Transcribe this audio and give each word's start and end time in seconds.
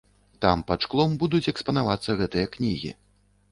Там 0.45 0.63
пад 0.71 0.85
шклом 0.85 1.13
будуць 1.25 1.43
экспанавацца 1.53 2.19
гэтыя 2.25 2.51
кнігі. 2.59 2.93